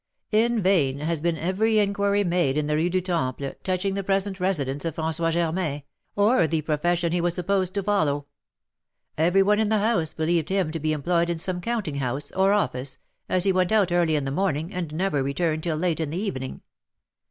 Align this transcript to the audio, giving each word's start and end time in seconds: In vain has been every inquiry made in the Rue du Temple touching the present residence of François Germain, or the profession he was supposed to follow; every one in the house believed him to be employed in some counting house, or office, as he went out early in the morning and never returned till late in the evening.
In 0.31 0.63
vain 0.63 0.97
has 1.01 1.21
been 1.21 1.37
every 1.37 1.77
inquiry 1.77 2.23
made 2.23 2.57
in 2.57 2.65
the 2.65 2.75
Rue 2.75 2.89
du 2.89 3.01
Temple 3.01 3.53
touching 3.63 3.93
the 3.93 4.03
present 4.03 4.39
residence 4.39 4.83
of 4.83 4.95
François 4.95 5.31
Germain, 5.31 5.83
or 6.15 6.47
the 6.47 6.63
profession 6.63 7.11
he 7.11 7.21
was 7.21 7.35
supposed 7.35 7.75
to 7.75 7.83
follow; 7.83 8.25
every 9.15 9.43
one 9.43 9.59
in 9.59 9.69
the 9.69 9.77
house 9.77 10.11
believed 10.15 10.49
him 10.49 10.71
to 10.71 10.79
be 10.79 10.91
employed 10.91 11.29
in 11.29 11.37
some 11.37 11.61
counting 11.61 11.97
house, 11.97 12.31
or 12.31 12.51
office, 12.51 12.97
as 13.29 13.43
he 13.43 13.51
went 13.51 13.71
out 13.71 13.91
early 13.91 14.15
in 14.15 14.25
the 14.25 14.31
morning 14.31 14.73
and 14.73 14.91
never 14.91 15.21
returned 15.21 15.61
till 15.61 15.77
late 15.77 15.99
in 15.99 16.09
the 16.09 16.17
evening. 16.17 16.61